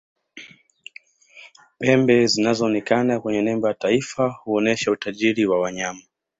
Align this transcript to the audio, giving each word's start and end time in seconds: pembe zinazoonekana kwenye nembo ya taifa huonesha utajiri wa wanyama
pembe 1.79 2.27
zinazoonekana 2.27 3.19
kwenye 3.19 3.41
nembo 3.41 3.67
ya 3.67 3.73
taifa 3.73 4.29
huonesha 4.29 4.91
utajiri 4.91 5.45
wa 5.45 5.59
wanyama 5.59 6.01